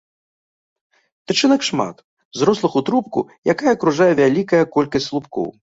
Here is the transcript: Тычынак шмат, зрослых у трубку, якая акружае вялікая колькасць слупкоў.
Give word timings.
Тычынак 1.27 1.61
шмат, 1.69 1.97
зрослых 2.41 2.71
у 2.83 2.85
трубку, 2.91 3.27
якая 3.55 3.71
акружае 3.79 4.13
вялікая 4.23 4.63
колькасць 4.77 5.09
слупкоў. 5.15 5.47